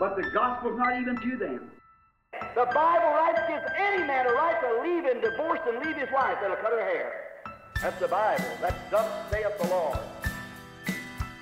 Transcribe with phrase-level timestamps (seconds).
[0.00, 1.70] but the gospel's not even to them.
[2.54, 6.08] The Bible rights gives any man a right to leave and divorce and leave his
[6.10, 7.12] wife that'll cut her hair.
[7.82, 8.44] That's the Bible.
[8.62, 9.98] That's thus saith the Lord.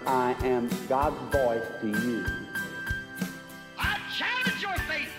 [0.07, 2.27] I am God's voice to you.
[3.79, 5.13] I challenge your faith.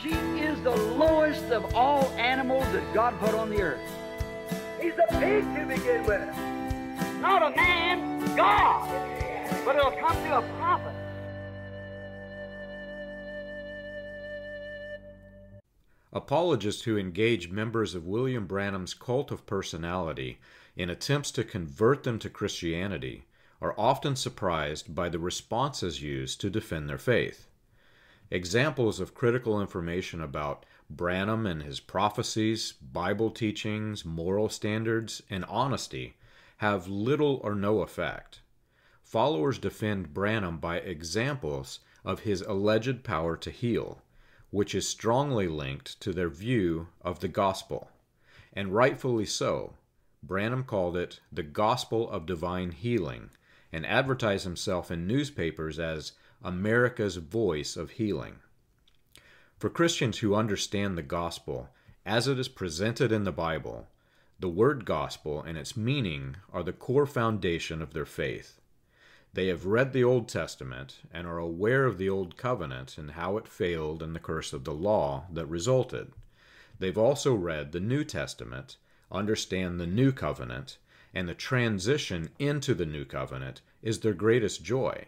[0.00, 0.10] She
[0.40, 3.80] is the lowest of all animals that God put on the earth.
[4.80, 6.20] He's a pig to begin with.
[7.20, 8.88] Not a man, God.
[9.64, 10.94] But it'll come to a prophet.
[16.12, 20.40] Apologists who engage members of William Branham's cult of personality
[20.74, 23.26] in attempts to convert them to Christianity
[23.60, 27.46] are often surprised by the responses used to defend their faith.
[28.30, 36.16] Examples of critical information about Branham and his prophecies, Bible teachings, moral standards, and honesty
[36.58, 38.40] have little or no effect.
[39.02, 44.02] Followers defend Branham by examples of his alleged power to heal
[44.50, 47.90] which is strongly linked to their view of the gospel,
[48.52, 49.74] and rightfully so.
[50.22, 53.30] Branham called it the gospel of divine healing
[53.72, 58.36] and advertised himself in newspapers as America's voice of healing.
[59.58, 61.68] For Christians who understand the gospel
[62.06, 63.88] as it is presented in the Bible,
[64.40, 68.60] the word gospel and its meaning are the core foundation of their faith.
[69.34, 73.36] They have read the Old Testament and are aware of the Old Covenant and how
[73.36, 76.12] it failed and the curse of the law that resulted.
[76.78, 78.78] They've also read the New Testament,
[79.12, 80.78] understand the New Covenant,
[81.12, 85.06] and the transition into the New Covenant is their greatest joy.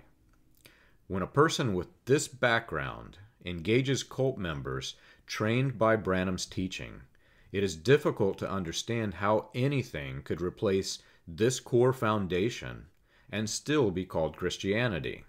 [1.06, 4.96] When a person with this background engages cult members
[5.26, 7.02] trained by Branham's teaching,
[7.52, 12.86] it is difficult to understand how anything could replace this core foundation
[13.30, 15.24] and still be called Christianity.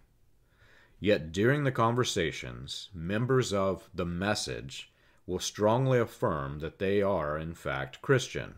[0.99, 4.91] Yet during the conversations, members of the message
[5.25, 8.55] will strongly affirm that they are, in fact, Christian.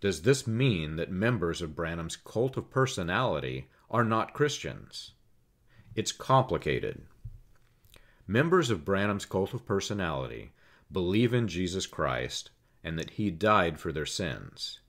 [0.00, 5.12] Does this mean that members of Branham's cult of personality are not Christians?
[5.94, 7.06] It's complicated.
[8.26, 10.52] Members of Branham's cult of personality
[10.92, 12.50] believe in Jesus Christ
[12.84, 14.80] and that he died for their sins.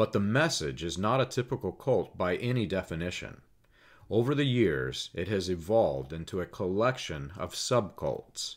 [0.00, 3.42] But the message is not a typical cult by any definition.
[4.08, 8.56] Over the years, it has evolved into a collection of subcults,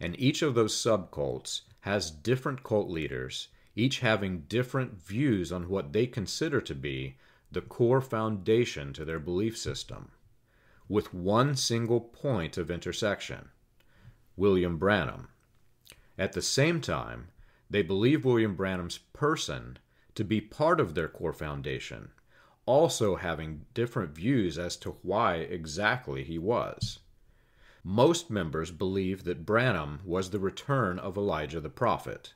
[0.00, 5.92] and each of those subcults has different cult leaders, each having different views on what
[5.92, 7.16] they consider to be
[7.52, 10.10] the core foundation to their belief system,
[10.88, 13.50] with one single point of intersection
[14.36, 15.28] William Branham.
[16.18, 17.28] At the same time,
[17.70, 19.78] they believe William Branham's person
[20.14, 22.10] to be part of their core foundation,
[22.66, 26.98] also having different views as to why exactly he was.
[27.84, 32.34] Most members believe that Branham was the return of Elijah the prophet.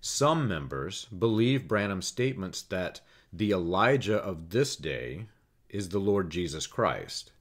[0.00, 3.00] Some members believe Branham's statements that
[3.32, 5.26] the Elijah of this day
[5.68, 7.32] is the Lord Jesus Christ,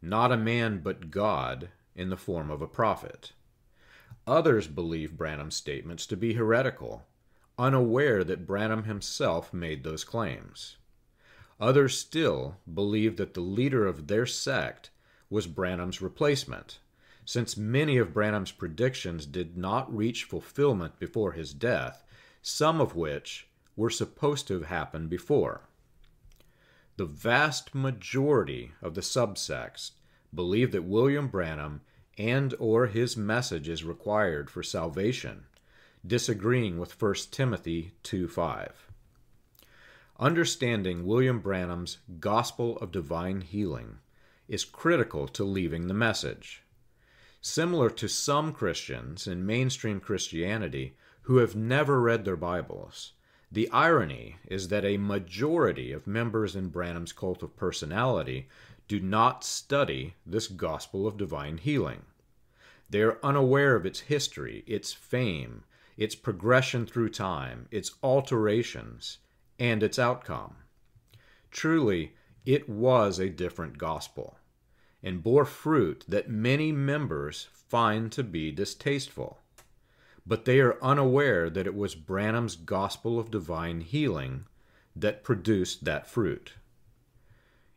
[0.00, 3.32] not a man but God in the form of a prophet.
[4.26, 7.04] Others believe Branham's statements to be heretical
[7.58, 10.76] unaware that Branham himself made those claims.
[11.60, 14.90] Others still believe that the leader of their sect
[15.30, 16.80] was Branham's replacement,
[17.24, 22.04] since many of Branham's predictions did not reach fulfillment before his death,
[22.42, 25.62] some of which were supposed to have happened before.
[26.96, 29.92] The vast majority of the subsects
[30.34, 31.80] believe that William Branham
[32.18, 35.46] and or his message is required for salvation
[36.06, 38.90] disagreeing with 1 Timothy 2:5.
[40.18, 43.98] Understanding William Branham's gospel of divine healing
[44.46, 46.62] is critical to leaving the message.
[47.40, 53.12] Similar to some Christians in mainstream Christianity who have never read their Bibles,
[53.50, 58.48] the irony is that a majority of members in Branham's cult of personality
[58.88, 62.02] do not study this gospel of divine healing.
[62.90, 65.64] They are unaware of its history, its fame,
[65.96, 69.18] its progression through time, its alterations,
[69.58, 70.56] and its outcome.
[71.50, 72.14] Truly,
[72.44, 74.38] it was a different gospel,
[75.02, 79.38] and bore fruit that many members find to be distasteful.
[80.26, 84.46] But they are unaware that it was Branham's gospel of divine healing
[84.96, 86.54] that produced that fruit.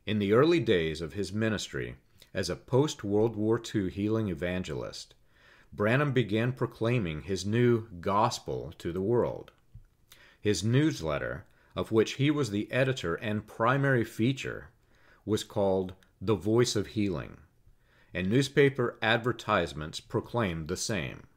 [0.06, 1.96] In the early days of his ministry
[2.34, 5.14] as a post World War II healing evangelist,
[5.78, 9.52] Branham began proclaiming his new gospel to the world.
[10.42, 11.46] His newsletter,
[11.76, 14.70] of which he was the editor and primary feature,
[15.24, 17.38] was called The Voice of Healing.
[18.14, 21.28] and newspaper advertisements proclaimed the same.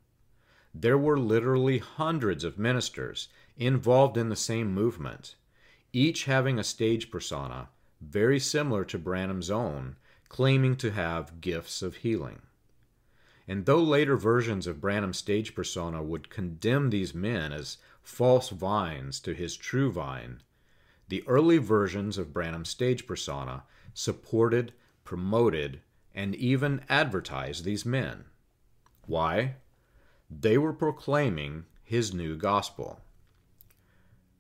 [0.75, 3.29] There were literally hundreds of ministers
[3.59, 5.35] involved in the same movement,
[5.93, 7.69] each having a stage persona
[8.01, 9.97] very similar to Branham's own,
[10.31, 12.41] claiming to have gifts of healing.
[13.51, 19.19] And though later versions of Branham's stage persona would condemn these men as false vines
[19.19, 20.43] to his true vine,
[21.09, 25.81] the early versions of Branham's stage persona supported, promoted,
[26.15, 28.27] and even advertised these men.
[29.07, 29.57] Why?
[30.31, 33.01] They were proclaiming his new gospel.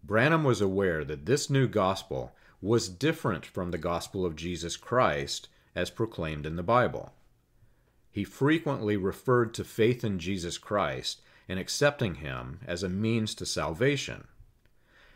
[0.04, 5.48] Branham was aware that this new gospel was different from the gospel of Jesus Christ
[5.74, 7.12] as proclaimed in the Bible.
[8.10, 13.46] He frequently referred to faith in Jesus Christ and accepting him as a means to
[13.46, 14.26] salvation.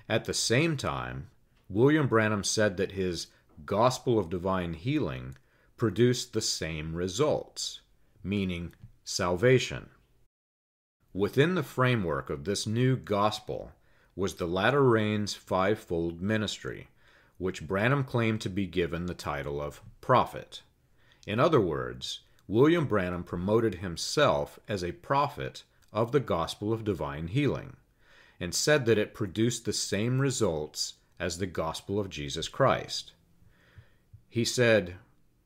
[0.08, 1.31] At the same time,
[1.69, 3.29] William Branham said that his
[3.64, 5.37] gospel of divine healing
[5.76, 7.81] produced the same results,
[8.23, 9.91] meaning salvation.
[11.12, 13.73] Within the framework of this new gospel
[14.17, 16.88] was the latter rain's fivefold ministry,
[17.38, 20.62] which Branham claimed to be given the title of prophet.
[21.26, 25.62] In other words, William Branham promoted himself as a prophet
[25.94, 27.76] of the gospel of divine healing,
[28.38, 33.12] and said that it produced the same results as the gospel of Jesus Christ.
[34.29, 34.96] He said,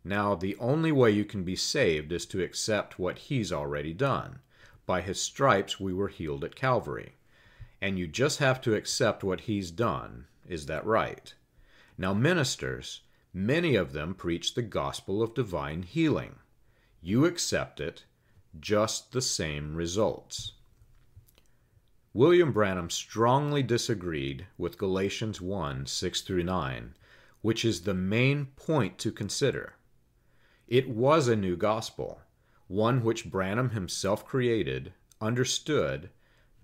[0.02, 4.40] Now the only way you can be saved is to accept what He's already done.
[4.86, 7.16] By His stripes we were healed at Calvary.
[7.80, 10.26] And you just have to accept what He's done.
[10.48, 11.32] Is that right?
[11.96, 13.02] Now, ministers,
[13.32, 16.36] many of them preach the gospel of divine healing.
[17.00, 18.04] You accept it,
[18.58, 20.52] just the same results.
[22.12, 26.94] William Branham strongly disagreed with Galatians 1 6 through 9,
[27.40, 29.74] which is the main point to consider.
[30.66, 32.20] It was a new gospel,
[32.66, 36.10] one which Branham himself created, understood,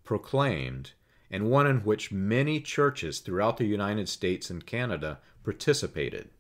[0.03, 0.93] proclaimed,
[1.31, 6.31] and one in which many churches throughout the United States and Canada participated.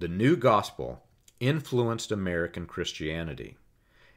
[0.00, 1.04] The new gospel
[1.40, 3.56] influenced American Christianity,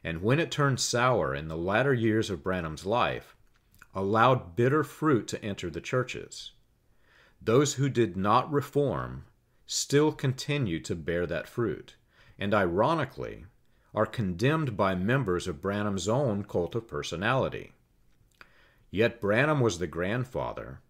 [0.04, 3.34] and when it turned sour in the latter years of Branham's life,
[3.94, 6.52] allowed bitter fruit to enter the churches.
[7.40, 9.24] Those who did not reform
[9.66, 11.96] still continue to bear that fruit,
[12.38, 13.46] and ironically,
[13.94, 17.72] are condemned by members of Branham's own cult of personality.
[18.90, 20.80] Yet Branham was the grandfather,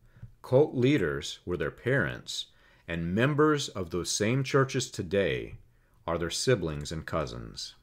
[0.42, 2.46] cult leaders were their parents,
[2.88, 5.54] and members of those same churches today
[6.06, 7.74] are their siblings and cousins.